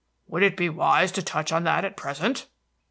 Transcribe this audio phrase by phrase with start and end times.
[0.29, 2.47] "Would it be wise to touch on that at present?"